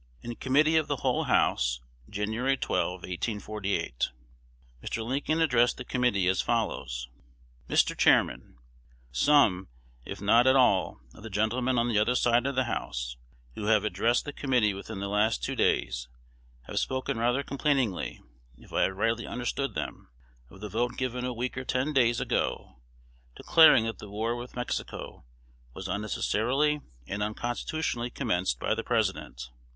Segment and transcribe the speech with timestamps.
[0.23, 2.29] In Committee of the Whole House, Jan.
[2.29, 2.57] 12,
[3.03, 4.07] 1848.
[4.83, 5.05] Mr.
[5.05, 7.07] Lincoln addressed the Committee as follows:
[7.69, 7.95] Mr.
[7.95, 8.57] Chairman,
[9.11, 9.67] Some,
[10.03, 13.15] if not at all, of the gentlemen on the other side of the House,
[13.53, 16.07] who have addressed the Committee within the last two days,
[16.63, 18.23] have spoken rather complainingly,
[18.57, 20.09] if I have rightly understood them,
[20.49, 22.77] of the vote given a week or ten days ago,
[23.35, 25.25] declaring that the war with Mexico
[25.75, 29.51] was unnecessarily and unconstitutionally commenced by the President.